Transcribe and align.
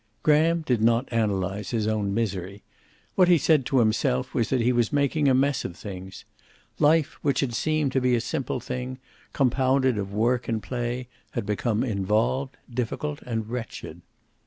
Graham 0.23 0.61
did 0.63 0.81
not 0.81 1.07
analyze 1.13 1.69
his 1.69 1.85
own 1.87 2.11
misery. 2.11 2.63
What 3.13 3.27
he 3.27 3.37
said 3.37 3.67
to 3.67 3.77
himself 3.77 4.33
was 4.33 4.49
that 4.49 4.59
he 4.61 4.71
was 4.71 4.91
making 4.91 5.27
a 5.27 5.35
mess 5.35 5.63
of 5.63 5.77
things. 5.77 6.25
Life, 6.79 7.19
which 7.21 7.41
had 7.41 7.53
seemed 7.53 7.91
to 7.91 8.01
be 8.01 8.15
a 8.15 8.19
simple 8.21 8.59
thing, 8.59 8.97
compounded 9.31 9.99
of 9.99 10.11
work 10.11 10.47
and 10.47 10.63
play, 10.63 11.07
had 11.33 11.45
become 11.45 11.83
involved, 11.83 12.57
difficult 12.73 13.21
and 13.27 13.47
wretched. 13.47 14.01